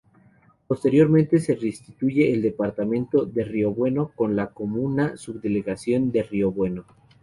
Posteriormente 0.65 1.39
se 1.39 1.53
restituye 1.53 2.33
el 2.33 2.41
Departamento 2.41 3.23
de 3.23 3.43
Río 3.43 3.71
Bueno, 3.71 4.11
con 4.15 4.35
la 4.35 4.47
comuna-subdelegación 4.49 6.11
de 6.11 6.23
Río 6.23 6.51
Bueno. 6.51 6.85